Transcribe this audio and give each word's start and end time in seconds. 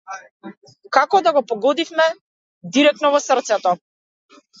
Како 0.97 1.19
да 1.27 1.33
го 1.35 1.43
погодивме 1.51 2.07
директно 2.79 3.13
во 3.17 3.21
срцето. 3.27 3.75